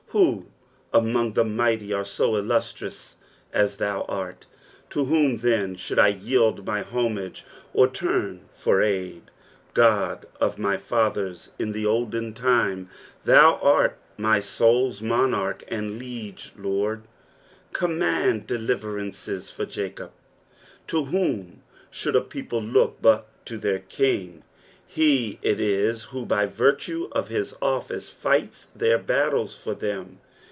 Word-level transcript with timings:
Who 0.11 0.47
among 0.91 1.33
the 1.35 1.45
mighty 1.45 1.93
are 1.93 2.03
so 2.03 2.35
illustrious 2.35 3.15
as 3.53 3.77
thou 3.77 4.01
art? 4.09 4.45
To 4.89 5.05
whom, 5.05 5.37
then, 5.37 5.77
should 5.77 5.99
I 5.99 6.09
yield 6.09 6.65
my 6.65 6.81
homage 6.83 7.45
or 7.73 7.87
turn 7.87 8.41
for 8.49 8.81
aid? 8.81 9.31
God 9.73 10.25
of 10.41 10.59
my 10.59 10.75
fathers 10.75 11.51
in 11.57 11.71
the 11.71 11.85
olden 11.85 12.33
time, 12.33 12.89
thou 13.23 13.55
art 13.61 13.97
my 14.17 14.41
soul's 14.41 15.01
monarch 15.01 15.63
and 15.69 15.97
liege 15.97 16.51
Lord. 16.57 17.03
"Command 17.71 18.47
deliterancea 18.47 19.49
for 19.49 19.65
JaaA." 19.65 20.09
To 20.87 21.05
whom 21.05 21.63
should 21.89 22.17
a 22.17 22.21
Cople 22.21 22.69
look 22.69 22.97
but 23.01 23.27
to 23.45 23.57
their 23.57 23.79
king) 23.79 24.43
he 24.93 25.39
it 25.41 25.57
is 25.57 26.03
who, 26.11 26.25
by 26.25 26.45
virtue 26.45 27.07
of 27.13 27.29
his 27.29 27.55
office, 27.61 28.09
fights 28.09 28.65
their 28.75 28.99
ttles 28.99 29.57
for 29.57 29.73
them. 29.73 30.19